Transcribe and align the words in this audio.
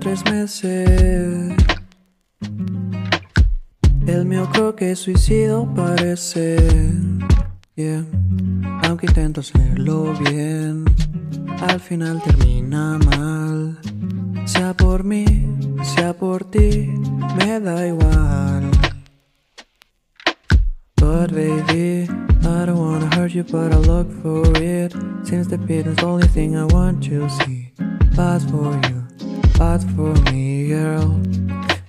tres 0.00 0.24
meses. 0.24 1.52
El 4.06 4.24
mío 4.24 4.48
creo 4.52 4.74
que 4.74 4.96
suicidio 4.96 5.68
parece. 5.74 6.56
Yeah. 7.76 8.04
Aunque 8.84 9.06
intento 9.06 9.40
hacerlo 9.40 10.14
bien, 10.18 10.84
al 11.60 11.80
final 11.80 12.22
termina 12.22 12.98
mal. 12.98 13.78
Sea 14.46 14.74
por 14.74 15.04
mí, 15.04 15.24
sea 15.94 16.12
por 16.14 16.44
ti, 16.50 16.92
me 17.38 17.60
da 17.60 17.86
igual. 17.86 18.70
But 20.96 21.32
baby, 21.32 22.08
I 22.42 22.66
don't 22.66 22.78
wanna 22.78 23.08
hurt 23.14 23.32
you, 23.32 23.44
but 23.44 23.72
I 23.72 23.76
look 23.76 24.10
for 24.22 24.46
it. 24.62 24.92
Since 25.24 25.48
the 25.48 25.58
beating's 25.58 25.96
the 25.96 26.06
only 26.06 26.28
thing 26.28 26.56
I 26.56 26.64
want 26.64 27.02
to 27.04 27.28
see. 27.28 27.69
Bad 28.16 28.42
for 28.50 28.72
you, 28.88 29.06
bad 29.58 29.82
for 29.94 30.14
me, 30.30 30.68
girl. 30.68 31.20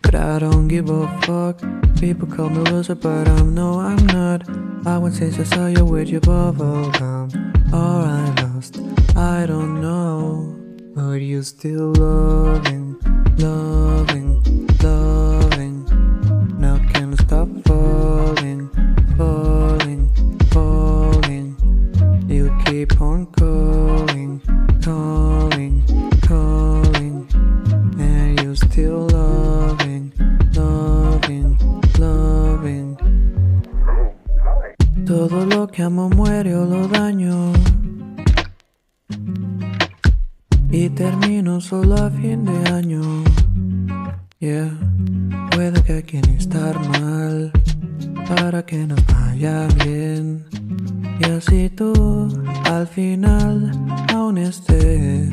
But 0.01 0.15
I 0.15 0.39
don't 0.39 0.67
give 0.67 0.89
a 0.89 1.07
fuck. 1.21 1.61
People 1.99 2.27
call 2.27 2.49
me 2.49 2.59
loser, 2.71 2.95
but 2.95 3.27
I'm 3.27 3.53
no, 3.53 3.79
I'm 3.79 4.05
not. 4.07 4.41
I 4.85 4.97
went 4.97 5.15
since 5.15 5.39
I 5.39 5.43
saw 5.43 5.67
you 5.67 5.85
with 5.85 6.09
your 6.09 6.21
bubble 6.21 6.89
gum. 6.91 7.29
All 7.73 8.01
I 8.03 8.33
lost, 8.41 8.79
I 9.15 9.45
don't 9.45 9.81
know. 9.81 10.55
But 10.95 11.21
you 11.21 11.43
still 11.43 11.93
love 11.93 12.31
loving, 12.63 12.70
que 35.71 35.83
amo 35.83 36.09
muere 36.09 36.55
o 36.55 36.65
lo 36.65 36.87
daño. 36.87 37.53
Y 40.69 40.89
termino 40.89 41.61
solo 41.61 41.95
a 41.95 42.09
fin 42.09 42.45
de 42.45 42.69
año. 42.71 43.01
Yeah, 44.39 44.71
puede 45.51 45.81
que 45.83 46.03
quieren 46.03 46.35
estar 46.35 46.77
mal 46.89 47.51
para 48.27 48.65
que 48.65 48.87
nos 48.87 48.99
vaya 49.05 49.67
bien. 49.83 50.45
Y 51.19 51.25
así 51.29 51.69
tú 51.69 51.93
al 52.65 52.87
final 52.87 53.71
aún 54.13 54.37
estés. 54.37 55.29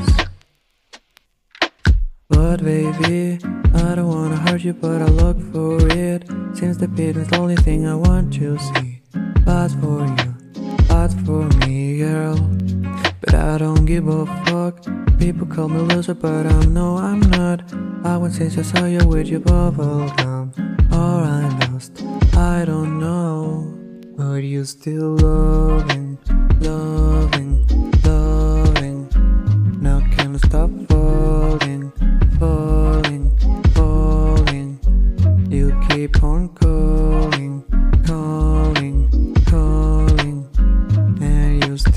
But 2.28 2.62
baby, 2.62 3.39
I 3.75 3.94
don't 3.94 4.09
wanna 4.09 4.36
hurt 4.36 4.62
you, 4.62 4.75
but 4.75 5.00
I 5.03 5.06
look 5.06 5.41
for 5.53 5.81
it. 5.91 6.25
Since 6.55 6.78
the 6.78 6.89
beating's 6.89 7.28
the 7.28 7.39
only 7.39 7.56
thing 7.56 7.86
I 7.86 7.94
want 7.94 8.33
to 8.34 8.59
see. 8.59 9.03
Bad 9.44 9.70
for 9.81 10.05
you, 10.05 10.27
bad 10.98 11.12
for 11.24 11.44
me, 11.60 11.98
girl. 11.98 12.36
But 13.20 13.34
I 13.34 13.58
don't 13.58 13.84
give 13.84 14.08
a 14.08 14.27
fuck. 14.46 14.74
People 15.18 15.46
call 15.46 15.68
me 15.68 15.80
loser, 15.91 16.14
but 16.14 16.44
I'm 16.46 16.74
no, 16.74 16.96
I'm 16.96 17.20
not. 17.38 17.58
I 18.04 18.16
went 18.16 18.34
since 18.34 18.58
I 18.58 18.62
saw 18.62 18.84
you 18.84 19.06
with 19.06 19.28
your 19.28 19.41
bubble 19.41 20.08
gum. 20.16 20.52
All 20.91 21.20
I 21.41 21.42
lost, 21.60 22.02
I 22.34 22.64
don't 22.64 22.98
know. 22.98 23.38
But 24.16 24.42
you 24.52 24.64
still 24.64 25.10
loving, 25.28 26.19
loving, 26.69 27.53
loving. 28.04 28.98
Now 29.80 30.00
can 30.15 30.34
I 30.34 30.38
stop 30.48 30.70
falling, 30.88 31.92
falling, 32.41 33.25
falling? 33.76 34.70
You 35.48 35.66
keep 35.88 36.22
on 36.25 36.48
calling. 36.60 36.98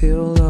feel 0.02 0.41